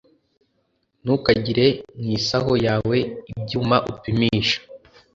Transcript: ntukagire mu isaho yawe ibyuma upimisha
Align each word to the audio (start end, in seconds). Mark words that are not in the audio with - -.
ntukagire 1.03 1.65
mu 1.99 2.07
isaho 2.17 2.51
yawe 2.65 2.97
ibyuma 3.31 3.77
upimisha 3.91 4.59